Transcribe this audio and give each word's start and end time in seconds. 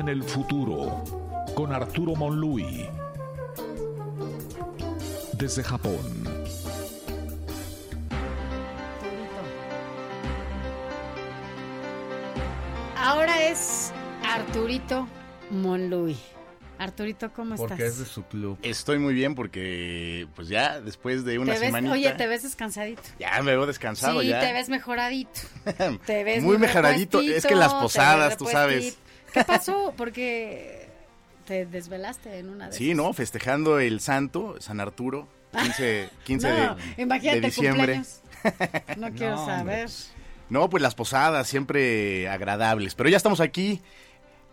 En 0.00 0.08
el 0.08 0.22
futuro 0.24 1.04
con 1.54 1.72
Arturo 1.72 2.14
Monlui. 2.16 2.88
Desde 5.34 5.62
Japón. 5.62 6.24
Ahora 12.96 13.42
es 13.48 13.92
Arturito 14.24 15.08
Monluy. 15.50 16.16
Arturito, 16.78 17.30
¿cómo 17.34 17.54
estás? 17.54 17.68
Porque 17.68 17.86
es 17.86 17.98
de 17.98 18.06
su 18.06 18.22
club. 18.24 18.58
Estoy 18.62 18.98
muy 18.98 19.12
bien 19.12 19.34
porque, 19.34 20.26
pues 20.34 20.48
ya, 20.48 20.80
después 20.80 21.24
de 21.26 21.38
una 21.38 21.52
¿Te 21.52 21.58
ves- 21.60 21.66
semanita... 21.68 21.92
Oye, 21.92 22.10
te 22.12 22.26
ves 22.26 22.42
descansadito. 22.42 23.02
Ya 23.18 23.42
me 23.42 23.50
veo 23.54 23.66
descansado 23.66 24.22
sí, 24.22 24.28
ya. 24.28 24.40
te 24.40 24.52
ves 24.54 24.70
mejoradito. 24.70 25.40
Te 26.06 26.24
ves 26.24 26.42
Muy 26.42 26.56
mejoradito. 26.56 27.18
repuestito, 27.18 27.36
Es 27.36 27.46
que 27.46 27.54
las 27.54 27.74
posadas, 27.74 28.38
tú 28.38 28.46
sabes. 28.46 28.96
¿Qué 29.32 29.44
pasó? 29.44 29.92
Porque 29.96 30.88
te 31.46 31.66
desvelaste 31.66 32.38
en 32.38 32.48
una 32.48 32.68
de 32.68 32.72
Sí, 32.76 32.90
esas. 32.90 32.96
¿no? 33.04 33.12
Festejando 33.12 33.78
el 33.80 34.00
santo, 34.00 34.56
San 34.60 34.80
Arturo, 34.80 35.28
15, 35.52 36.08
15 36.24 36.48
No, 36.66 36.74
de, 36.76 37.02
imagínate 37.02 37.40
de 37.40 37.46
el 37.46 37.52
diciembre. 37.52 37.94
cumpleaños. 37.94 38.96
No 38.96 39.10
quiero 39.16 39.36
No, 39.36 39.46
saber. 39.46 39.84
pues, 39.84 40.12
No, 40.48 40.70
pues 40.70 40.82
las 40.82 40.94
posadas 40.94 41.48
siempre 41.48 42.28
agradables. 42.28 42.94
Pero 42.94 43.08
ya 43.08 43.16
estamos 43.16 43.40
aquí. 43.40 43.80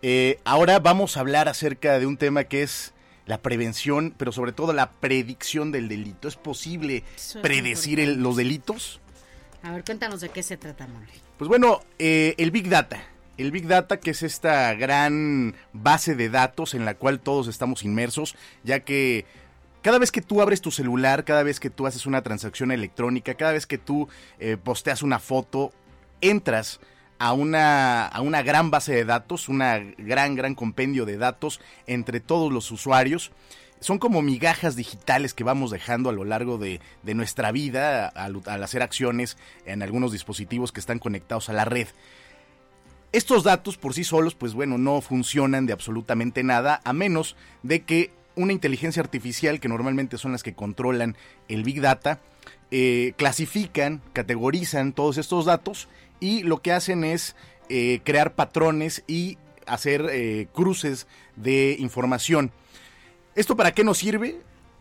Eh, 0.02 0.38
ahora 0.44 0.78
vamos 0.78 1.16
a 1.16 1.20
hablar 1.20 1.48
acerca 1.48 1.98
de 1.98 2.06
un 2.06 2.16
tema 2.16 2.44
que 2.44 2.62
es 2.62 2.92
la 3.26 3.42
prevención, 3.42 4.14
pero 4.16 4.32
sobre 4.32 4.52
todo 4.52 4.72
la 4.72 4.90
predicción 4.92 5.70
del 5.72 5.88
delito. 5.88 6.28
¿Es 6.28 6.36
posible 6.36 7.02
es 7.16 7.36
predecir 7.42 8.00
el- 8.00 8.22
los 8.22 8.36
delitos? 8.36 9.00
A 9.62 9.72
ver, 9.72 9.84
cuéntanos 9.84 10.20
de 10.20 10.28
qué 10.30 10.42
se 10.42 10.56
trata, 10.56 10.86
Monluy. 10.86 11.10
Pues 11.36 11.48
bueno, 11.48 11.80
eh, 11.98 12.34
el 12.38 12.50
Big 12.52 12.68
Data. 12.68 13.02
El 13.38 13.52
Big 13.52 13.68
Data, 13.68 14.00
que 14.00 14.10
es 14.10 14.24
esta 14.24 14.74
gran 14.74 15.54
base 15.72 16.16
de 16.16 16.28
datos 16.28 16.74
en 16.74 16.84
la 16.84 16.94
cual 16.94 17.20
todos 17.20 17.46
estamos 17.46 17.84
inmersos, 17.84 18.34
ya 18.64 18.80
que 18.80 19.26
cada 19.80 19.98
vez 19.98 20.10
que 20.10 20.20
tú 20.20 20.42
abres 20.42 20.60
tu 20.60 20.72
celular, 20.72 21.24
cada 21.24 21.44
vez 21.44 21.60
que 21.60 21.70
tú 21.70 21.86
haces 21.86 22.04
una 22.04 22.22
transacción 22.22 22.72
electrónica, 22.72 23.34
cada 23.34 23.52
vez 23.52 23.66
que 23.66 23.78
tú 23.78 24.08
eh, 24.40 24.56
posteas 24.62 25.02
una 25.02 25.20
foto, 25.20 25.72
entras 26.20 26.80
a 27.20 27.32
una, 27.32 28.06
a 28.06 28.20
una 28.22 28.42
gran 28.42 28.72
base 28.72 28.92
de 28.92 29.04
datos, 29.04 29.48
una 29.48 29.78
gran, 29.78 30.34
gran 30.34 30.56
compendio 30.56 31.06
de 31.06 31.16
datos 31.16 31.60
entre 31.86 32.18
todos 32.18 32.52
los 32.52 32.72
usuarios. 32.72 33.30
Son 33.78 34.00
como 34.00 34.20
migajas 34.20 34.74
digitales 34.74 35.32
que 35.32 35.44
vamos 35.44 35.70
dejando 35.70 36.10
a 36.10 36.12
lo 36.12 36.24
largo 36.24 36.58
de, 36.58 36.80
de 37.04 37.14
nuestra 37.14 37.52
vida 37.52 38.08
al, 38.08 38.42
al 38.46 38.64
hacer 38.64 38.82
acciones 38.82 39.36
en 39.64 39.82
algunos 39.82 40.10
dispositivos 40.10 40.72
que 40.72 40.80
están 40.80 40.98
conectados 40.98 41.48
a 41.48 41.52
la 41.52 41.64
red. 41.64 41.86
Estos 43.10 43.42
datos 43.42 43.78
por 43.78 43.94
sí 43.94 44.04
solos, 44.04 44.34
pues 44.34 44.52
bueno, 44.52 44.76
no 44.76 45.00
funcionan 45.00 45.64
de 45.64 45.72
absolutamente 45.72 46.42
nada, 46.42 46.80
a 46.84 46.92
menos 46.92 47.36
de 47.62 47.80
que 47.80 48.10
una 48.36 48.52
inteligencia 48.52 49.02
artificial, 49.02 49.60
que 49.60 49.68
normalmente 49.68 50.18
son 50.18 50.32
las 50.32 50.42
que 50.42 50.54
controlan 50.54 51.16
el 51.48 51.64
Big 51.64 51.80
Data, 51.80 52.20
eh, 52.70 53.14
clasifican, 53.16 54.02
categorizan 54.12 54.92
todos 54.92 55.16
estos 55.16 55.46
datos 55.46 55.88
y 56.20 56.42
lo 56.42 56.60
que 56.60 56.72
hacen 56.72 57.02
es 57.02 57.34
eh, 57.70 58.00
crear 58.04 58.34
patrones 58.34 59.02
y 59.06 59.38
hacer 59.66 60.06
eh, 60.10 60.48
cruces 60.52 61.06
de 61.36 61.76
información. 61.78 62.52
¿Esto 63.34 63.56
para 63.56 63.72
qué 63.72 63.84
nos 63.84 63.98
sirve? 63.98 64.36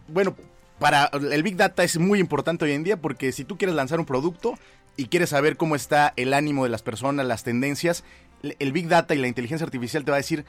Bueno, 0.10 0.36
para 0.80 1.06
el 1.32 1.44
Big 1.44 1.56
Data 1.56 1.84
es 1.84 1.98
muy 1.98 2.20
importante 2.20 2.66
hoy 2.66 2.74
en 2.74 2.84
día 2.84 2.98
porque 2.98 3.32
si 3.32 3.46
tú 3.46 3.58
quieres 3.58 3.76
lanzar 3.76 4.00
un 4.00 4.06
producto 4.06 4.60
y 4.98 5.06
quieres 5.06 5.30
saber 5.30 5.56
cómo 5.56 5.76
está 5.76 6.14
el 6.18 6.34
ánimo 6.34 6.64
de 6.64 6.70
las 6.70 6.82
personas, 6.82 7.26
las 7.26 7.44
tendencias, 7.44 8.04
el 8.42 8.72
Big 8.72 8.88
Data 8.88 9.16
y 9.16 9.20
la 9.20 9.28
inteligencia 9.28 9.66
artificial 9.66 10.04
te 10.04 10.12
va 10.12 10.18
a 10.18 10.20
decir 10.20 10.44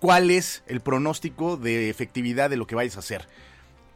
cuál 0.00 0.30
es 0.30 0.62
el 0.66 0.80
pronóstico 0.80 1.56
de 1.56 1.90
efectividad 1.90 2.48
de 2.48 2.56
lo 2.56 2.66
que 2.66 2.76
vayas 2.76 2.96
a 2.96 3.00
hacer. 3.00 3.28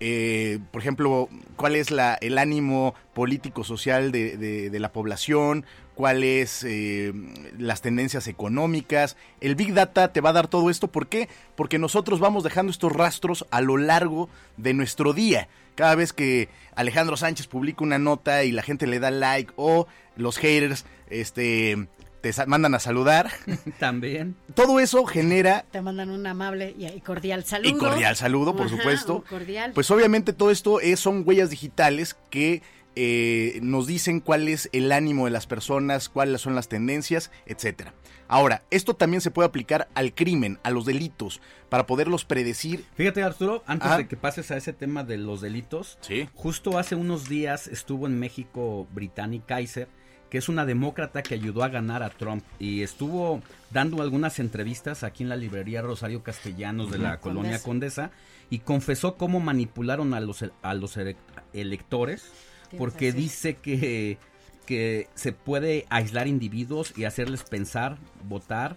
Eh, 0.06 0.59
por 0.70 0.82
ejemplo, 0.82 1.31
cuál 1.56 1.76
es 1.76 1.91
la, 1.91 2.12
el 2.20 2.37
ánimo 2.37 2.94
político-social 3.15 4.12
de, 4.12 4.37
de- 4.37 4.78
la 4.78 4.92
población, 4.92 5.65
cuáles 5.94 6.62
eh, 6.62 7.15
las 7.56 7.81
tendencias 7.81 8.28
económicas. 8.28 9.16
El 9.41 9.54
Big 9.54 9.72
Data 9.72 10.12
te 10.12 10.20
va 10.20 10.28
a 10.28 10.34
dar 10.34 10.48
todo 10.48 10.69
esto. 10.69 10.88
¿Por 10.88 11.06
qué? 11.06 11.31
Porque 11.56 11.78
nosotros 11.78 12.20
vamos 12.20 12.44
dejando 12.44 12.70
estos 12.70 12.93
rastros 12.93 13.47
a 13.50 13.62
lo 13.62 13.78
largo 13.78 14.28
de 14.59 14.75
nuestro 14.75 15.14
día. 15.14 15.48
Cada 15.75 15.94
vez 15.94 16.12
que 16.12 16.50
Alejandro 16.75 17.16
Sánchez 17.16 17.47
publica 17.47 17.82
una 17.82 17.98
nota 17.98 18.44
y 18.44 18.53
la 18.53 18.62
gente 18.62 18.87
le 18.87 19.00
da 19.00 19.10
like 19.10 19.54
o 19.56 19.87
los 20.16 20.37
haters 20.37 20.84
este, 21.09 21.88
te 22.33 22.47
mandan 22.47 22.75
a 22.75 22.79
saludar, 22.81 23.31
También. 23.79 24.35
todo 24.55 24.81
eso 24.81 25.05
genera 25.05 25.65
Te 25.71 25.83
mandan 25.83 26.11
un 26.11 26.27
amable 26.27 26.75
y 26.79 27.01
cordial 27.01 27.45
saludo. 27.45 27.69
y 27.69 27.79
cordial 27.79 28.17
saludo, 28.17 28.57
por 28.57 28.67
Ajá, 28.67 28.77
supuesto. 28.77 29.25
cordial. 29.29 29.73
Pues 29.75 29.91
obviamente 29.91 30.33
todo 30.33 30.51
esto 30.51 30.81
es, 30.81 31.01
son 31.01 31.23
huellas 31.27 31.51
digitales 31.51 32.17
que 32.31 32.62
eh, 32.97 33.59
nos 33.62 33.87
dicen 33.87 34.21
cuál 34.21 34.49
es 34.49 34.71
el 34.73 34.91
ánimo 34.93 35.25
de 35.25 35.33
las 35.33 35.47
personas, 35.47 36.09
cuáles 36.09 36.41
son 36.41 36.55
las 36.55 36.69
tendencias, 36.69 37.31
etcétera. 37.45 37.93
Ahora, 38.27 38.62
esto 38.71 38.95
también 38.95 39.21
se 39.21 39.31
puede 39.31 39.49
aplicar 39.49 39.89
al 39.95 40.15
crimen, 40.15 40.59
a 40.62 40.71
los 40.71 40.87
delitos, 40.87 41.41
para 41.69 41.87
poderlos 41.87 42.25
predecir. 42.25 42.85
Fíjate, 42.97 43.23
Arturo, 43.23 43.62
antes 43.67 43.87
Ajá. 43.89 43.97
de 43.99 44.09
que 44.09 44.17
pases 44.17 44.51
a 44.51 44.56
ese 44.56 44.73
tema 44.73 45.05
de 45.05 45.19
los 45.19 45.41
delitos, 45.43 45.99
Sí. 46.01 46.29
justo 46.35 46.79
hace 46.79 46.95
unos 46.95 47.29
días 47.29 47.67
estuvo 47.69 48.06
en 48.06 48.19
México 48.19 48.87
Brittany 48.93 49.41
Kaiser, 49.45 49.89
que 50.34 50.39
es 50.39 50.49
una 50.49 50.67
demócrata 50.67 51.22
que 51.22 51.34
ayudó 51.34 51.62
a 51.62 51.69
ganar 51.69 52.03
a 52.03 52.11
Trump 52.11 52.43
y 52.59 52.83
estuvo 52.83 53.41
dando 53.71 54.03
algunas 54.03 54.41
entrevistas 54.41 55.05
aquí 55.05 55.22
en 55.22 55.28
la 55.28 55.37
librería 55.37 55.81
Rosario 55.81 56.25
Castellanos 56.25 56.91
de 56.91 56.99
la 56.99 57.21
colonia 57.21 57.62
Condesa 57.62 58.11
y 58.50 58.59
confesó 58.59 59.15
cómo 59.17 59.39
manipularon 59.39 60.12
a 60.12 60.19
los, 60.19 60.44
a 60.62 60.75
los 60.75 60.97
ele- 60.97 61.15
electores 61.53 62.33
porque 62.77 63.11
razón. 63.11 63.21
dice 63.21 63.55
que, 63.55 64.19
que 64.67 65.06
se 65.15 65.31
puede 65.31 65.87
aislar 65.89 66.27
individuos 66.27 66.93
y 66.97 67.05
hacerles 67.05 67.44
pensar, 67.44 67.99
votar, 68.25 68.77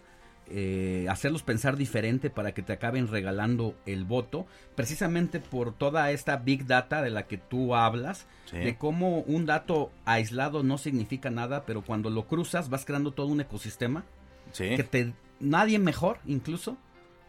eh, 0.49 1.05
hacerlos 1.09 1.43
pensar 1.43 1.75
diferente 1.77 2.29
para 2.29 2.53
que 2.53 2.61
te 2.61 2.73
acaben 2.73 3.07
regalando 3.07 3.75
el 3.85 4.05
voto, 4.05 4.45
precisamente 4.75 5.39
por 5.39 5.73
toda 5.73 6.11
esta 6.11 6.37
big 6.37 6.65
data 6.67 7.01
de 7.01 7.09
la 7.09 7.27
que 7.27 7.37
tú 7.37 7.75
hablas, 7.75 8.25
Sí. 8.45 8.57
de 8.57 8.77
cómo 8.77 9.19
un 9.23 9.45
dato 9.45 9.91
aislado 10.05 10.63
no 10.63 10.77
significa 10.77 11.29
nada, 11.29 11.65
pero 11.65 11.81
cuando 11.81 12.09
lo 12.09 12.27
cruzas 12.27 12.69
vas 12.69 12.85
creando 12.85 13.11
todo 13.11 13.27
un 13.27 13.41
ecosistema 13.41 14.05
Sí. 14.53 14.75
que 14.77 14.83
te 14.83 15.13
nadie 15.41 15.79
mejor, 15.79 16.19
incluso 16.25 16.77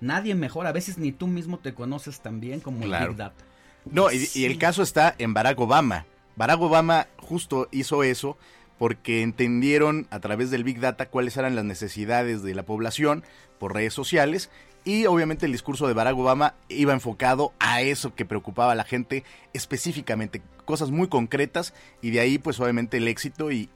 nadie 0.00 0.34
mejor, 0.36 0.66
a 0.68 0.72
veces 0.72 0.96
ni 0.98 1.10
tú 1.10 1.26
mismo 1.26 1.58
te 1.58 1.74
conoces 1.74 2.20
tan 2.20 2.38
bien 2.40 2.60
como 2.60 2.84
el 2.84 2.90
big 2.92 3.16
data. 3.16 3.44
No, 3.84 4.12
y, 4.12 4.28
y 4.34 4.44
el 4.44 4.58
caso 4.58 4.82
está 4.82 5.14
en 5.18 5.34
Barack 5.34 5.58
Obama. 5.58 6.06
Barack 6.36 6.60
Obama 6.60 7.08
justo 7.16 7.68
hizo 7.72 8.04
eso 8.04 8.38
porque 8.78 9.22
entendieron 9.22 10.06
a 10.10 10.20
través 10.20 10.50
del 10.50 10.64
Big 10.64 10.80
Data 10.80 11.08
cuáles 11.08 11.36
eran 11.36 11.56
las 11.56 11.64
necesidades 11.64 12.42
de 12.42 12.54
la 12.54 12.64
población 12.64 13.24
por 13.58 13.74
redes 13.74 13.94
sociales 13.94 14.50
y 14.84 15.06
obviamente 15.06 15.46
el 15.46 15.52
discurso 15.52 15.86
de 15.86 15.94
Barack 15.94 16.16
Obama 16.16 16.54
iba 16.68 16.92
enfocado 16.92 17.52
a 17.58 17.82
eso 17.82 18.14
que 18.14 18.24
preocupaba 18.24 18.72
a 18.72 18.76
la 18.76 18.84
gente 18.84 19.24
específicamente, 19.52 20.40
cosas 20.64 20.90
muy 20.90 21.08
concretas 21.08 21.74
y 22.00 22.10
de 22.10 22.20
ahí 22.20 22.38
pues 22.38 22.58
obviamente 22.60 22.96
el 22.96 23.08
éxito 23.08 23.50
y, 23.52 23.66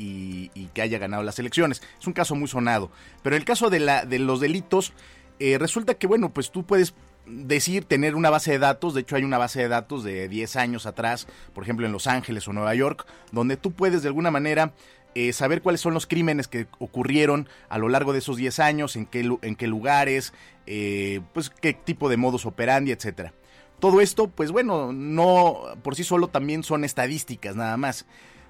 que 0.72 0.82
haya 0.82 0.98
ganado 0.98 1.22
las 1.22 1.38
elecciones. 1.38 1.82
Es 2.00 2.06
un 2.06 2.12
caso 2.12 2.34
muy 2.34 2.48
sonado, 2.48 2.90
pero 3.22 3.36
en 3.36 3.42
el 3.42 3.46
caso 3.46 3.68
de, 3.68 3.80
la, 3.80 4.06
de 4.06 4.20
los 4.20 4.40
delitos 4.40 4.92
eh, 5.38 5.58
resulta 5.58 5.94
que 5.94 6.06
bueno 6.06 6.32
pues 6.32 6.50
tú 6.50 6.64
puedes 6.64 6.94
decir 7.26 7.84
tener 7.84 8.14
una 8.14 8.30
base 8.30 8.52
de 8.52 8.58
datos, 8.58 8.94
de 8.94 9.02
hecho 9.02 9.16
hay 9.16 9.24
una 9.24 9.38
base 9.38 9.60
de 9.60 9.68
datos 9.68 10.04
de 10.04 10.28
10 10.28 10.56
años 10.56 10.86
atrás, 10.86 11.26
por 11.54 11.62
ejemplo 11.62 11.86
en 11.86 11.92
Los 11.92 12.06
Ángeles 12.06 12.48
o 12.48 12.52
Nueva 12.52 12.74
York, 12.74 13.06
donde 13.30 13.56
tú 13.56 13.72
puedes 13.72 14.02
de 14.02 14.08
alguna 14.08 14.30
manera 14.30 14.72
eh, 15.14 15.32
saber 15.32 15.62
cuáles 15.62 15.80
son 15.80 15.94
los 15.94 16.06
crímenes 16.06 16.48
que 16.48 16.66
ocurrieron 16.78 17.48
a 17.68 17.78
lo 17.78 17.88
largo 17.88 18.12
de 18.12 18.20
esos 18.20 18.36
10 18.36 18.58
años, 18.60 18.96
en 18.96 19.06
qué, 19.06 19.66
lugares, 19.66 20.32
eh, 20.66 21.20
pues 21.32 21.50
qué 21.50 21.74
tipo 21.74 22.08
de 22.08 22.16
modus 22.16 22.46
operandi, 22.46 22.92
etcétera. 22.92 23.32
Todo 23.78 24.00
esto, 24.00 24.28
pues 24.28 24.52
bueno, 24.52 24.92
no 24.92 25.62
por 25.82 25.96
sí 25.96 26.04
solo 26.04 26.28
también 26.28 26.62
son 26.62 26.84
estadísticas 26.84 27.56
nada 27.56 27.76
más. 27.76 28.06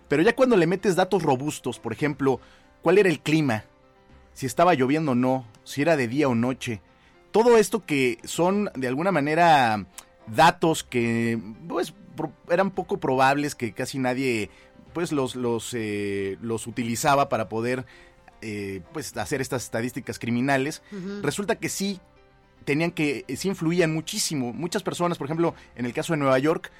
Pero 0.09 0.23
ya 0.23 0.37
cuando 0.37 0.57
le 0.57 0.67
metes 0.67 0.95
datos 0.95 1.23
robustos, 1.23 1.79
por 1.79 1.93
ejemplo, 1.93 2.39
cuál 2.83 2.99
era 2.99 3.09
el 3.09 3.21
clima, 3.21 3.65
si 4.35 4.47
estaba 4.47 4.75
lloviendo 4.75 5.13
o 5.13 5.15
no, 5.15 5.47
si 5.65 5.83
era 5.83 5.97
de 5.97 6.07
día 6.07 6.29
o 6.29 6.35
noche, 6.35 6.81
todo 7.31 7.57
esto 7.57 7.85
que 7.85 8.19
son 8.25 8.71
de 8.75 8.89
alguna 8.89 9.11
manera 9.11 9.87
datos 10.27 10.85
que 10.85 11.41
pues 11.67 11.95
eran 12.51 12.71
poco 12.71 12.99
probables 12.99 13.55
que 13.55 13.73
casi 13.73 13.99
nadie 13.99 14.51
pues 14.93 15.13
los 15.13 15.37
los 15.37 15.75
eh, 15.75 16.39
los 16.41 16.67
utilizaba 16.67 17.29
para 17.29 17.49
poder 17.49 17.87
eh, 18.41 18.83
pues 18.93 19.17
hacer 19.17 19.41
estas 19.41 19.65
estadísticas 19.65 20.19
criminales. 20.19 20.83
Resulta 21.23 21.57
que 21.57 21.69
sí 21.69 22.01
tenían 22.65 22.91
que 22.91 23.25
sí 23.37 23.49
influían 23.49 23.93
muchísimo. 23.93 24.53
Muchas 24.53 24.83
personas 24.83 25.19
por 25.19 25.27
ejemplo 25.27 25.55
en 25.77 25.87
el 25.87 25.93
caso 25.93 26.13
de 26.13 26.19
Nueva 26.19 26.39
York 26.39 26.71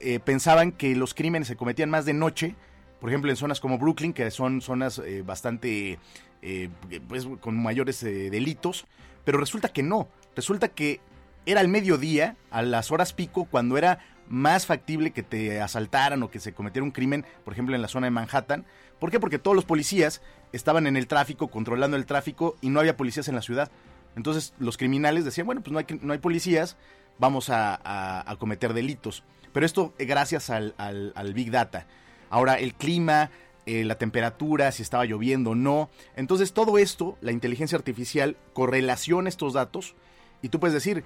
eh, 0.00 0.20
pensaban 0.20 0.72
que 0.72 0.94
los 0.94 1.14
crímenes 1.14 1.48
se 1.48 1.56
cometían 1.56 1.90
más 1.90 2.04
de 2.04 2.12
noche 2.12 2.54
por 3.00 3.10
ejemplo 3.10 3.30
en 3.30 3.36
zonas 3.36 3.60
como 3.60 3.78
Brooklyn 3.78 4.12
que 4.12 4.30
son 4.30 4.60
zonas 4.60 4.98
eh, 4.98 5.22
bastante 5.22 5.98
eh, 6.42 6.70
pues 7.08 7.26
con 7.40 7.60
mayores 7.62 8.02
eh, 8.02 8.30
delitos 8.30 8.86
pero 9.24 9.38
resulta 9.38 9.68
que 9.68 9.82
no. 9.82 10.08
Resulta 10.34 10.68
que 10.68 11.00
era 11.46 11.60
al 11.60 11.68
mediodía, 11.68 12.36
a 12.50 12.62
las 12.62 12.90
horas 12.90 13.12
pico, 13.12 13.44
cuando 13.46 13.78
era 13.78 14.00
más 14.28 14.66
factible 14.66 15.12
que 15.12 15.22
te 15.22 15.60
asaltaran 15.60 16.22
o 16.22 16.30
que 16.30 16.40
se 16.40 16.52
cometiera 16.52 16.84
un 16.84 16.90
crimen, 16.90 17.24
por 17.44 17.52
ejemplo 17.52 17.74
en 17.76 17.82
la 17.82 17.88
zona 17.88 18.08
de 18.08 18.10
Manhattan. 18.10 18.64
¿Por 18.98 19.10
qué? 19.10 19.20
Porque 19.20 19.38
todos 19.38 19.54
los 19.54 19.64
policías 19.64 20.20
estaban 20.52 20.86
en 20.86 20.96
el 20.96 21.06
tráfico, 21.06 21.48
controlando 21.48 21.96
el 21.96 22.06
tráfico 22.06 22.56
y 22.60 22.68
no 22.70 22.80
había 22.80 22.96
policías 22.96 23.28
en 23.28 23.36
la 23.36 23.42
ciudad. 23.42 23.70
Entonces 24.16 24.52
los 24.58 24.76
criminales 24.76 25.24
decían, 25.24 25.46
bueno, 25.46 25.60
pues 25.60 25.72
no 25.72 25.78
hay, 25.78 25.86
no 26.02 26.12
hay 26.12 26.18
policías, 26.18 26.76
vamos 27.18 27.50
a, 27.50 27.80
a- 28.28 28.36
cometer 28.36 28.72
delitos. 28.74 29.22
Pero 29.52 29.64
esto 29.64 29.94
eh, 29.98 30.06
gracias 30.06 30.50
al, 30.50 30.74
al- 30.78 31.12
al 31.14 31.32
Big 31.34 31.50
Data. 31.50 31.86
Ahora, 32.30 32.54
el 32.54 32.74
clima, 32.74 33.30
eh, 33.66 33.84
la 33.84 33.96
temperatura, 33.96 34.72
si 34.72 34.82
estaba 34.82 35.04
lloviendo 35.04 35.50
o 35.50 35.54
no. 35.54 35.90
Entonces 36.16 36.52
todo 36.52 36.78
esto, 36.78 37.16
la 37.20 37.30
inteligencia 37.32 37.76
artificial 37.76 38.36
correlaciona 38.54 39.28
estos 39.28 39.52
datos 39.52 39.94
y 40.42 40.48
tú 40.48 40.58
puedes 40.60 40.74
decir, 40.74 41.04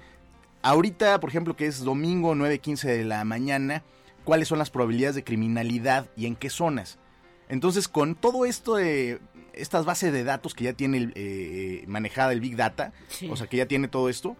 ahorita, 0.61 1.19
por 1.19 1.29
ejemplo, 1.29 1.55
que 1.55 1.65
es 1.67 1.83
domingo 1.83 2.33
9.15 2.35 2.83
de 2.87 3.05
la 3.05 3.23
mañana, 3.23 3.83
cuáles 4.23 4.47
son 4.47 4.59
las 4.59 4.69
probabilidades 4.69 5.15
de 5.15 5.23
criminalidad 5.23 6.07
y 6.15 6.25
en 6.25 6.35
qué 6.35 6.49
zonas. 6.49 6.97
Entonces, 7.49 7.87
con 7.87 8.15
todo 8.15 8.45
esto 8.45 8.75
de 8.75 9.19
estas 9.53 9.83
bases 9.85 10.13
de 10.13 10.23
datos 10.23 10.53
que 10.53 10.63
ya 10.63 10.73
tiene 10.73 10.97
el, 10.97 11.13
eh, 11.15 11.83
manejada 11.87 12.31
el 12.31 12.39
Big 12.39 12.55
Data, 12.55 12.93
Sí. 13.09 13.29
o 13.29 13.35
sea, 13.35 13.47
que 13.47 13.57
ya 13.57 13.65
tiene 13.65 13.87
todo 13.89 14.07
esto, 14.09 14.37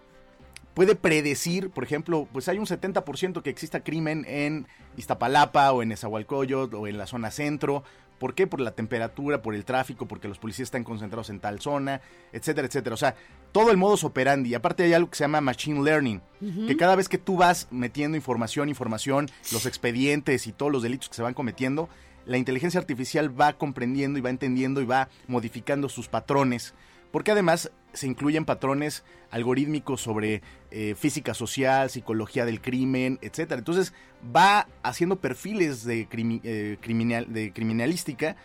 puede 0.73 0.95
predecir, 0.95 1.69
por 1.69 1.83
ejemplo, 1.83 2.27
pues 2.31 2.47
hay 2.47 2.57
un 2.57 2.65
70% 2.65 3.41
que 3.43 3.49
exista 3.49 3.83
crimen 3.83 4.25
en 4.27 4.67
Iztapalapa 4.95 5.71
o 5.73 5.83
en 5.83 5.91
Esahualcoyot 5.91 6.73
o 6.73 6.87
en 6.87 6.97
la 6.97 7.07
zona 7.07 7.31
centro. 7.31 7.83
¿Por 8.21 8.35
qué? 8.35 8.45
Por 8.45 8.61
la 8.61 8.69
temperatura, 8.69 9.41
por 9.41 9.55
el 9.55 9.65
tráfico, 9.65 10.07
porque 10.07 10.27
los 10.27 10.37
policías 10.37 10.67
están 10.67 10.83
concentrados 10.83 11.31
en 11.31 11.39
tal 11.39 11.59
zona, 11.59 12.01
etcétera, 12.31 12.67
etcétera. 12.67 12.93
O 12.93 12.97
sea, 12.97 13.15
todo 13.51 13.71
el 13.71 13.77
modus 13.77 14.03
operandi. 14.03 14.53
Aparte 14.53 14.83
hay 14.83 14.93
algo 14.93 15.09
que 15.09 15.15
se 15.15 15.23
llama 15.23 15.41
machine 15.41 15.83
learning, 15.83 16.21
que 16.67 16.77
cada 16.77 16.95
vez 16.95 17.09
que 17.09 17.17
tú 17.17 17.35
vas 17.35 17.67
metiendo 17.71 18.15
información, 18.15 18.69
información, 18.69 19.27
los 19.51 19.65
expedientes 19.65 20.45
y 20.45 20.51
todos 20.51 20.71
los 20.71 20.83
delitos 20.83 21.09
que 21.09 21.15
se 21.15 21.23
van 21.23 21.33
cometiendo, 21.33 21.89
la 22.27 22.37
inteligencia 22.37 22.79
artificial 22.79 23.41
va 23.41 23.53
comprendiendo 23.53 24.19
y 24.19 24.21
va 24.21 24.29
entendiendo 24.29 24.81
y 24.81 24.85
va 24.85 25.09
modificando 25.27 25.89
sus 25.89 26.07
patrones 26.07 26.75
porque 27.11 27.31
además 27.31 27.71
se 27.93 28.07
incluyen 28.07 28.45
patrones 28.45 29.03
algorítmicos 29.29 30.01
sobre 30.01 30.41
eh, 30.71 30.95
física 30.97 31.33
social, 31.33 31.89
psicología 31.89 32.45
del 32.45 32.61
crimen, 32.61 33.19
etcétera. 33.21 33.59
Entonces 33.59 33.93
va 34.35 34.67
haciendo 34.83 35.17
perfiles 35.17 35.83
de, 35.83 36.07
eh, 36.43 36.77
criminal, 36.81 37.31
de 37.31 37.51
criminalística 37.51 38.35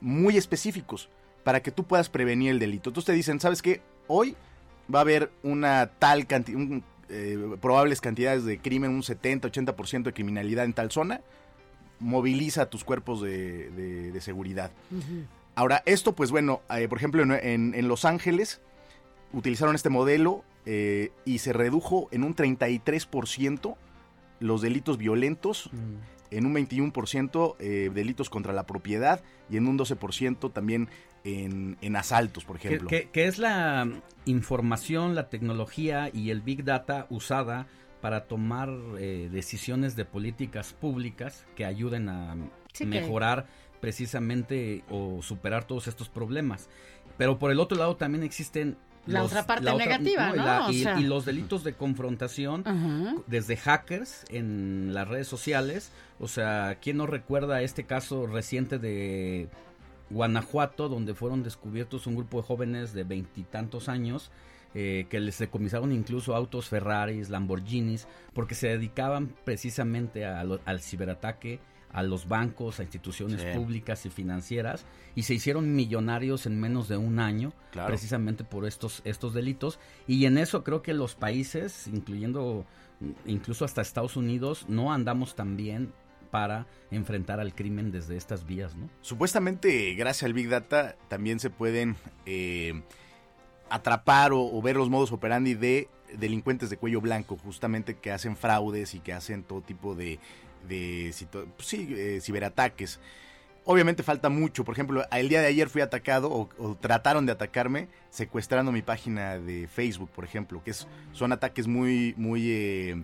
muy 0.00 0.36
específicos 0.36 1.08
para 1.44 1.62
que 1.62 1.70
tú 1.70 1.84
puedas 1.84 2.08
prevenir 2.08 2.50
el 2.50 2.58
delito. 2.58 2.90
Entonces 2.90 3.06
te 3.06 3.12
dicen, 3.12 3.40
¿sabes 3.40 3.62
qué? 3.62 3.82
Hoy 4.06 4.36
va 4.92 5.00
a 5.00 5.02
haber 5.02 5.30
una 5.42 5.86
tal 5.98 6.26
cantidad, 6.26 6.58
probables 7.60 8.00
cantidades 8.00 8.44
de 8.44 8.58
crimen, 8.58 8.90
un 8.90 9.02
70, 9.02 9.48
80% 9.48 10.04
de 10.04 10.12
criminalidad 10.12 10.64
en 10.64 10.72
tal 10.72 10.90
zona. 10.90 11.20
Moviliza 12.00 12.66
tus 12.66 12.84
cuerpos 12.84 13.22
de 13.22 14.18
seguridad. 14.20 14.70
Ahora, 15.56 15.82
esto, 15.86 16.14
pues 16.14 16.30
bueno, 16.30 16.62
eh, 16.76 16.88
por 16.88 16.98
ejemplo, 16.98 17.22
en, 17.22 17.32
en- 17.32 17.74
en 17.74 17.88
Los 17.88 18.04
Ángeles 18.04 18.60
utilizaron 19.32 19.74
este 19.74 19.88
modelo 19.90 20.44
eh, 20.66 21.10
y 21.24 21.38
se 21.38 21.52
redujo 21.52 22.08
en 22.12 22.24
un 22.24 22.34
33% 22.34 23.76
los 24.40 24.62
delitos 24.62 24.98
violentos, 24.98 25.70
en 26.30 26.46
un 26.46 26.54
21% 26.54 27.56
eh, 27.60 27.90
delitos 27.94 28.28
contra 28.30 28.52
la 28.52 28.66
propiedad 28.66 29.22
y 29.48 29.56
en 29.56 29.68
un 29.68 29.78
12% 29.78 30.52
también 30.52 30.88
en, 31.22 31.78
en 31.80 31.96
asaltos, 31.96 32.44
por 32.44 32.58
que, 32.58 32.68
ejemplo. 32.68 32.88
que- 32.88 33.08
que 33.10 33.26
es 33.26 33.38
la 33.38 33.88
información, 34.26 35.14
la 35.14 35.28
tecnología 35.28 36.10
y 36.12 36.30
el 36.30 36.40
big 36.42 36.64
data 36.64 37.06
usada 37.10 37.66
para 38.00 38.24
tomar 38.26 38.68
eh, 38.98 39.28
decisiones 39.32 39.96
de 39.96 40.04
políticas 40.04 40.72
públicas 40.74 41.46
que 41.56 41.64
ayuden 41.64 42.08
a 42.08 42.36
Sí, 42.72 42.84
que- 42.84 43.00
mejorar 43.00 43.46
precisamente 43.84 44.82
o 44.90 45.20
superar 45.22 45.64
todos 45.66 45.86
estos 45.88 46.08
problemas. 46.08 46.68
Pero 47.18 47.38
por 47.38 47.50
el 47.50 47.60
otro 47.60 47.76
lado 47.76 47.96
también 47.96 48.24
existen 48.24 48.76
La 49.06 49.22
otra 49.22 49.46
parte 49.46 49.64
negativa, 49.74 50.30
y 50.34 50.38
¿no? 50.38 50.44
la- 50.46 50.66
O 50.66 50.70
y, 50.70 50.82
sea- 50.82 50.98
y 50.98 51.04
los 51.04 51.26
delitos 51.26 51.62
de 51.62 51.74
confrontación 51.74 52.64
desde 53.26 53.56
hackers 53.58 54.24
en 54.30 54.94
las 54.94 55.06
redes 55.06 55.28
sociales. 55.28 55.90
O 56.18 56.26
sea, 56.28 56.78
¿quién 56.80 56.96
no 56.96 57.06
recuerda 57.06 57.60
este 57.62 57.84
caso 57.84 58.26
reciente 58.26 58.78
de 58.78 59.48
Guanajuato, 60.10 60.88
donde 60.88 61.14
fueron 61.14 61.42
descubiertos 61.42 62.06
un 62.06 62.16
grupo 62.16 62.38
de 62.40 62.46
jóvenes 62.46 62.92
de 62.94 63.04
veintitantos 63.04 63.88
años 63.88 64.30
eh, 64.76 65.06
que 65.08 65.20
les 65.20 65.38
decomisaron 65.38 65.92
incluso 65.92 66.34
autos 66.34 66.68
Ferraris, 66.68 67.28
Lamborghinis, 67.30 68.08
porque 68.32 68.54
se 68.56 68.66
dedicaban 68.68 69.28
precisamente 69.44 70.24
a 70.26 70.42
lo- 70.42 70.60
al 70.64 70.80
ciberataque 70.80 71.60
a 71.94 72.02
los 72.02 72.28
bancos, 72.28 72.80
a 72.80 72.82
instituciones 72.82 73.40
Sí. 73.40 73.46
públicas 73.56 74.04
y 74.04 74.10
financieras, 74.10 74.84
y 75.14 75.22
se 75.22 75.32
hicieron 75.34 75.74
millonarios 75.74 76.44
en 76.44 76.60
menos 76.60 76.88
de 76.88 76.96
un 76.98 77.18
año, 77.20 77.52
Claro. 77.70 77.88
precisamente 77.88 78.44
por 78.44 78.66
estos, 78.66 79.00
estos 79.04 79.32
delitos. 79.32 79.78
Y 80.06 80.26
en 80.26 80.36
eso 80.36 80.62
creo 80.64 80.82
que 80.82 80.92
los 80.92 81.14
países, 81.14 81.86
incluyendo 81.86 82.66
incluso 83.26 83.64
hasta 83.64 83.80
Estados 83.80 84.16
Unidos, 84.16 84.66
no 84.68 84.92
andamos 84.92 85.34
tan 85.34 85.56
bien 85.56 85.92
para 86.30 86.66
enfrentar 86.90 87.38
al 87.38 87.54
crimen 87.54 87.92
desde 87.92 88.16
estas 88.16 88.44
vías, 88.44 88.74
¿no? 88.74 88.88
Supuestamente, 89.00 89.94
gracias 89.94 90.24
al 90.24 90.32
Big 90.32 90.48
Data, 90.48 90.96
también 91.08 91.38
se 91.38 91.48
pueden 91.48 91.94
eh, 92.26 92.82
atrapar 93.70 94.32
o, 94.32 94.40
o 94.40 94.62
ver 94.62 94.76
los 94.76 94.90
modos 94.90 95.12
operandi 95.12 95.54
de 95.54 95.88
delincuentes 96.18 96.70
de 96.70 96.76
cuello 96.76 97.00
blanco, 97.00 97.36
justamente 97.36 97.96
que 97.98 98.10
hacen 98.12 98.36
fraudes 98.36 98.94
y 98.94 99.00
que 99.00 99.12
hacen 99.12 99.42
todo 99.42 99.60
tipo 99.62 99.94
de, 99.94 100.18
de 100.68 101.14
pues 101.56 101.68
sí, 101.68 101.88
eh, 101.90 102.20
ciberataques. 102.22 103.00
Obviamente 103.66 104.02
falta 104.02 104.28
mucho. 104.28 104.64
Por 104.64 104.74
ejemplo, 104.74 105.06
el 105.10 105.28
día 105.28 105.40
de 105.40 105.46
ayer 105.46 105.70
fui 105.70 105.80
atacado 105.80 106.30
o, 106.30 106.50
o 106.58 106.74
trataron 106.74 107.24
de 107.24 107.32
atacarme 107.32 107.88
secuestrando 108.10 108.72
mi 108.72 108.82
página 108.82 109.38
de 109.38 109.66
Facebook, 109.68 110.10
por 110.10 110.24
ejemplo, 110.24 110.62
que 110.62 110.72
es, 110.72 110.86
son 111.12 111.32
ataques 111.32 111.66
muy, 111.66 112.14
muy... 112.16 112.50
eh, 112.50 113.02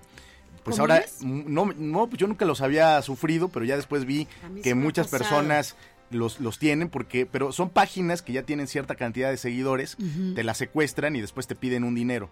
pues 0.63 0.79
ahora, 0.79 1.03
no, 1.23 1.73
no, 1.75 2.07
pues 2.09 2.19
yo 2.21 2.27
nunca 2.27 2.45
los 2.45 2.61
había 2.61 3.01
sufrido, 3.01 3.49
pero 3.49 3.65
ya 3.65 3.77
después 3.77 4.05
vi 4.05 4.29
que 4.63 4.75
muchas 4.75 5.09
personas 5.09 5.75
los, 6.11 6.39
los 6.39 6.59
tienen 6.59 6.91
porque, 6.91 7.25
pero 7.25 7.53
son 7.53 7.71
páginas 7.71 8.21
que 8.21 8.35
ya 8.35 8.43
tienen 8.43 8.67
cierta 8.67 8.95
cantidad 8.95 9.31
de 9.31 9.39
seguidores, 9.39 9.97
te 10.35 10.45
las 10.45 10.59
secuestran 10.59 11.17
y 11.17 11.23
después 11.23 11.47
te 11.47 11.55
piden 11.55 11.85
un 11.85 11.95
dinero. 11.95 12.29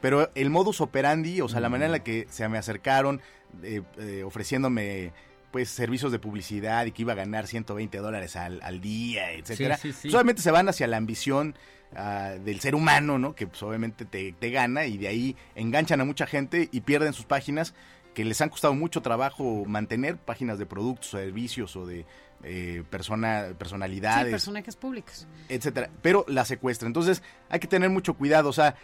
Pero 0.00 0.30
el 0.34 0.50
modus 0.50 0.80
operandi, 0.80 1.40
o 1.40 1.48
sea, 1.48 1.60
la 1.60 1.68
manera 1.68 1.86
en 1.86 1.92
la 1.92 2.02
que 2.04 2.26
se 2.30 2.48
me 2.48 2.58
acercaron 2.58 3.20
eh, 3.62 3.82
eh, 3.98 4.22
ofreciéndome 4.24 5.12
pues 5.50 5.68
servicios 5.68 6.12
de 6.12 6.18
publicidad 6.20 6.86
y 6.86 6.92
que 6.92 7.02
iba 7.02 7.12
a 7.12 7.16
ganar 7.16 7.46
120 7.48 7.98
dólares 7.98 8.36
al, 8.36 8.60
al 8.62 8.80
día, 8.80 9.32
etcétera. 9.32 9.76
Sí, 9.76 9.92
sí, 9.92 10.08
sí. 10.08 10.14
Obviamente 10.14 10.42
se 10.42 10.52
van 10.52 10.68
hacia 10.68 10.86
la 10.86 10.96
ambición 10.96 11.56
ah, 11.96 12.34
del 12.44 12.60
ser 12.60 12.76
humano, 12.76 13.18
¿no? 13.18 13.34
Que 13.34 13.48
pues 13.48 13.60
obviamente 13.64 14.04
te, 14.04 14.32
te 14.32 14.50
gana 14.50 14.86
y 14.86 14.96
de 14.96 15.08
ahí 15.08 15.36
enganchan 15.56 16.00
a 16.00 16.04
mucha 16.04 16.26
gente 16.26 16.68
y 16.70 16.82
pierden 16.82 17.12
sus 17.12 17.24
páginas 17.24 17.74
que 18.14 18.24
les 18.24 18.40
han 18.40 18.48
costado 18.48 18.74
mucho 18.74 19.02
trabajo 19.02 19.64
mantener, 19.66 20.16
páginas 20.18 20.58
de 20.58 20.66
productos, 20.66 21.10
servicios 21.10 21.74
o 21.76 21.84
de 21.86 22.06
eh, 22.42 22.82
persona, 22.88 23.48
Sí, 23.48 23.54
personalidades 23.58 24.30
personajes 24.30 24.76
públicos. 24.76 25.26
etcétera, 25.48 25.90
pero 26.00 26.24
la 26.28 26.44
secuestra. 26.44 26.86
Entonces, 26.86 27.22
hay 27.48 27.60
que 27.60 27.68
tener 27.68 27.90
mucho 27.90 28.14
cuidado, 28.14 28.48
o 28.48 28.52
sea, 28.52 28.76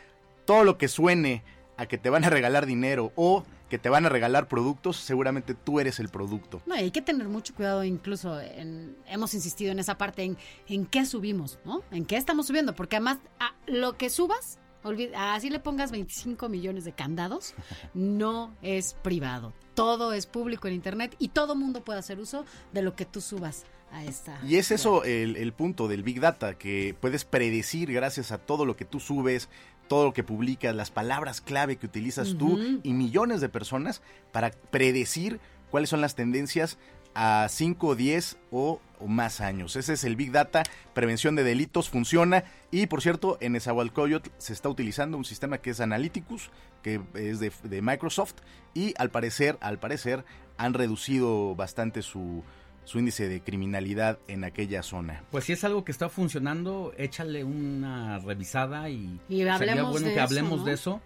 todo 0.46 0.64
lo 0.64 0.78
que 0.78 0.88
suene 0.88 1.42
a 1.76 1.86
que 1.86 1.98
te 1.98 2.08
van 2.08 2.24
a 2.24 2.30
regalar 2.30 2.64
dinero 2.64 3.12
o 3.16 3.44
que 3.68 3.78
te 3.78 3.88
van 3.88 4.06
a 4.06 4.08
regalar 4.08 4.46
productos, 4.48 4.96
seguramente 4.96 5.52
tú 5.54 5.80
eres 5.80 5.98
el 5.98 6.08
producto. 6.08 6.62
No, 6.66 6.74
hay 6.76 6.90
que 6.92 7.02
tener 7.02 7.28
mucho 7.28 7.52
cuidado, 7.54 7.82
incluso 7.84 8.40
en- 8.40 8.96
hemos 9.08 9.34
insistido 9.34 9.72
en 9.72 9.80
esa 9.80 9.98
parte, 9.98 10.22
en, 10.22 10.38
en 10.68 10.86
qué 10.86 11.04
subimos, 11.04 11.58
¿no? 11.64 11.82
En 11.90 12.06
qué 12.06 12.16
estamos 12.16 12.46
subiendo, 12.46 12.74
porque 12.76 12.96
además 12.96 13.18
a 13.40 13.54
lo 13.66 13.96
que 13.98 14.08
subas, 14.08 14.58
olvida- 14.84 15.34
así 15.34 15.50
le 15.50 15.58
pongas 15.58 15.90
25 15.90 16.48
millones 16.48 16.84
de 16.84 16.92
candados, 16.92 17.54
no 17.94 18.54
es 18.62 18.94
privado. 19.02 19.52
todo 19.74 20.12
es 20.14 20.26
público 20.26 20.68
en 20.68 20.74
Internet 20.74 21.16
y 21.18 21.28
todo 21.28 21.54
mundo 21.56 21.84
puede 21.84 21.98
hacer 21.98 22.18
uso 22.20 22.44
de 22.72 22.82
lo 22.82 22.94
que 22.94 23.04
tú 23.04 23.20
subas 23.20 23.64
a 23.92 24.04
esta. 24.04 24.38
Y 24.46 24.56
es 24.56 24.70
eso 24.70 25.04
el, 25.04 25.36
el 25.36 25.52
punto 25.52 25.86
del 25.88 26.02
Big 26.02 26.20
Data, 26.20 26.56
que 26.56 26.94
puedes 27.00 27.24
predecir 27.24 27.92
gracias 27.92 28.32
a 28.32 28.38
todo 28.38 28.64
lo 28.64 28.74
que 28.76 28.84
tú 28.84 29.00
subes, 29.00 29.48
todo 29.88 30.04
lo 30.04 30.12
que 30.12 30.24
publicas, 30.24 30.74
las 30.74 30.90
palabras 30.90 31.40
clave 31.40 31.76
que 31.76 31.86
utilizas 31.86 32.36
tú 32.38 32.80
y 32.82 32.92
millones 32.92 33.40
de 33.40 33.48
personas 33.48 34.02
para 34.32 34.50
predecir 34.70 35.40
cuáles 35.70 35.90
son 35.90 36.00
las 36.00 36.14
tendencias 36.14 36.78
a 37.14 37.46
5, 37.48 37.94
10 37.96 38.36
o, 38.50 38.80
o 39.00 39.06
más 39.06 39.40
años. 39.40 39.74
Ese 39.76 39.94
es 39.94 40.04
el 40.04 40.16
Big 40.16 40.32
Data, 40.32 40.62
prevención 40.92 41.34
de 41.34 41.44
delitos, 41.44 41.88
funciona. 41.88 42.44
Y 42.70 42.86
por 42.86 43.00
cierto, 43.00 43.38
en 43.40 43.56
Esahualcoyotl 43.56 44.30
se 44.36 44.52
está 44.52 44.68
utilizando 44.68 45.16
un 45.16 45.24
sistema 45.24 45.58
que 45.58 45.70
es 45.70 45.80
Analyticus, 45.80 46.50
que 46.82 47.00
es 47.14 47.40
de, 47.40 47.52
de 47.62 47.80
Microsoft, 47.80 48.34
y 48.74 48.92
al 48.98 49.10
parecer, 49.10 49.56
al 49.60 49.78
parecer, 49.78 50.24
han 50.58 50.74
reducido 50.74 51.54
bastante 51.54 52.02
su, 52.02 52.44
su 52.86 53.00
índice 53.00 53.28
de 53.28 53.40
criminalidad 53.40 54.20
en 54.28 54.44
aquella 54.44 54.82
zona. 54.84 55.24
Pues 55.32 55.44
si 55.44 55.52
es 55.52 55.64
algo 55.64 55.84
que 55.84 55.90
está 55.90 56.08
funcionando, 56.08 56.94
échale 56.96 57.42
una 57.42 58.20
revisada 58.20 58.88
y, 58.88 59.20
Y 59.28 59.42
sería 59.42 59.82
bueno 59.82 60.06
que 60.06 60.12
eso, 60.14 60.22
hablemos 60.22 60.60
¿no? 60.60 60.64
de 60.64 60.72
eso, 60.72 61.00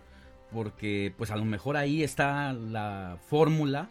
porque 0.52 1.14
pues 1.16 1.30
a 1.30 1.36
lo 1.36 1.46
mejor 1.46 1.78
ahí 1.78 2.02
está 2.02 2.52
la 2.52 3.16
fórmula 3.28 3.88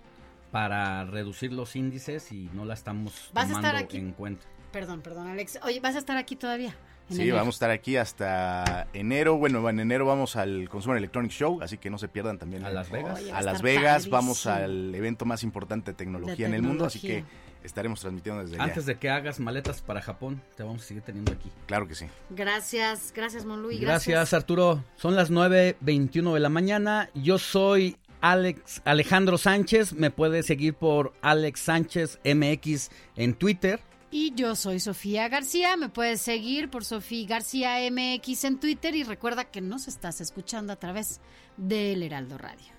para 0.51 1.03
reducir 1.05 1.51
los 1.51 1.75
índices 1.75 2.31
y 2.31 2.48
no 2.53 2.63
la 2.63 2.75
estamos 2.75 3.31
Vas 3.34 3.46
a 3.46 3.48
tomando 3.48 3.67
estar 3.67 3.84
aquí. 3.84 3.98
en 3.98 4.12
cuenta. 4.12 4.46
Perdón, 4.72 5.01
perdón, 5.01 5.27
Alex. 5.27 5.60
Oye, 5.63 5.79
¿vas 5.79 5.96
a 5.96 6.00
estar 6.00 6.15
aquí 6.15 6.36
todavía? 6.36 6.75
Sí, 7.10 7.24
enero. 7.24 7.38
vamos 7.38 7.55
a 7.55 7.58
estar 7.58 7.72
aquí 7.72 7.98
hasta 7.98 8.88
enero. 8.93 9.38
Bueno, 9.38 9.67
en 9.67 9.79
enero 9.79 10.05
vamos 10.05 10.36
al 10.36 10.69
Consumer 10.69 10.98
Electronics 11.00 11.34
Show, 11.34 11.60
así 11.63 11.79
que 11.79 11.89
no 11.89 11.98
se 11.98 12.08
pierdan 12.08 12.38
también. 12.38 12.63
A 12.65 12.69
Las 12.69 12.91
Vegas. 12.91 13.19
Oye, 13.19 13.31
a 13.31 13.38
a 13.38 13.41
Las 13.41 13.63
Vegas, 13.63 14.10
vamos 14.12 14.46
al 14.46 14.93
evento 14.93 15.25
más 15.25 15.41
importante 15.41 15.89
de 15.91 15.98
tecnología 15.98 16.36
De 16.36 16.46
en 16.46 16.53
el 16.53 16.62
mundo, 16.62 16.86
así 16.86 17.00
que. 17.00 17.24
Estaremos 17.63 17.99
transmitiendo 17.99 18.41
desde 18.41 18.55
allá. 18.55 18.63
Antes 18.63 18.85
de 18.85 18.95
que 18.95 19.09
hagas 19.09 19.39
maletas 19.39 19.81
para 19.81 20.01
Japón, 20.01 20.41
te 20.55 20.63
vamos 20.63 20.83
a 20.83 20.85
seguir 20.85 21.03
teniendo 21.03 21.31
aquí. 21.31 21.51
Claro 21.65 21.87
que 21.87 21.95
sí. 21.95 22.05
Gracias, 22.29 23.11
gracias, 23.15 23.45
Monluy. 23.45 23.79
Gracias, 23.79 24.33
Arturo. 24.33 24.83
Son 24.95 25.15
las 25.15 25.31
9.21 25.31 26.33
de 26.33 26.39
la 26.39 26.49
mañana. 26.49 27.09
Yo 27.13 27.37
soy 27.37 27.97
Alex 28.21 28.81
Alejandro 28.85 29.37
Sánchez. 29.37 29.93
Me 29.93 30.11
puedes 30.11 30.45
seguir 30.45 30.73
por 30.73 31.13
Alex 31.21 31.59
Sánchez 31.59 32.19
MX 32.23 32.89
en 33.15 33.33
Twitter. 33.33 33.79
Y 34.11 34.33
yo 34.33 34.55
soy 34.55 34.79
Sofía 34.79 35.27
García. 35.27 35.77
Me 35.77 35.89
puedes 35.89 36.21
seguir 36.21 36.69
por 36.69 36.83
Sofía 36.83 37.27
García 37.27 37.77
MX 37.91 38.43
en 38.45 38.59
Twitter. 38.59 38.95
Y 38.95 39.03
recuerda 39.03 39.45
que 39.45 39.61
nos 39.61 39.87
estás 39.87 40.19
escuchando 40.21 40.73
a 40.73 40.77
través 40.77 41.19
del 41.57 42.01
Heraldo 42.01 42.37
Radio. 42.37 42.78